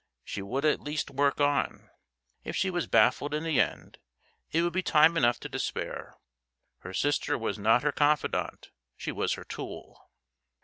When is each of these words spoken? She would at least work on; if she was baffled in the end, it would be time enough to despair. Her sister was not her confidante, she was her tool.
She 0.23 0.41
would 0.41 0.65
at 0.65 0.81
least 0.81 1.11
work 1.11 1.39
on; 1.39 1.91
if 2.43 2.55
she 2.55 2.71
was 2.71 2.87
baffled 2.87 3.35
in 3.35 3.43
the 3.43 3.61
end, 3.61 3.99
it 4.49 4.63
would 4.63 4.73
be 4.73 4.81
time 4.81 5.15
enough 5.15 5.39
to 5.41 5.47
despair. 5.47 6.15
Her 6.79 6.91
sister 6.91 7.37
was 7.37 7.59
not 7.59 7.83
her 7.83 7.91
confidante, 7.91 8.71
she 8.97 9.11
was 9.11 9.33
her 9.33 9.43
tool. 9.43 10.09